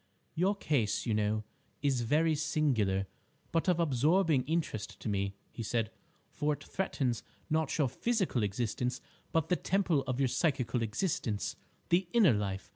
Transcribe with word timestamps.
"Your 0.33 0.55
case, 0.55 1.05
you 1.05 1.13
know, 1.13 1.43
is 1.83 2.01
very 2.01 2.33
singular, 2.33 3.05
but 3.51 3.67
of 3.69 3.79
absorbing 3.79 4.43
interest 4.45 4.99
to 5.01 5.07
me," 5.09 5.35
he 5.51 5.61
said, 5.61 5.91
"for 6.31 6.53
it 6.53 6.63
threatens, 6.63 7.21
not 7.51 7.77
your 7.77 7.87
physical 7.87 8.41
existence 8.41 8.99
but 9.31 9.49
the 9.49 9.55
temple 9.55 10.01
of 10.07 10.19
your 10.19 10.27
psychical 10.27 10.81
existence—the 10.81 12.07
inner 12.13 12.33
life. 12.33 12.67